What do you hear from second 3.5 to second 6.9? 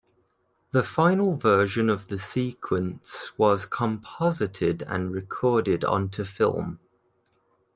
composited and recorded onto film.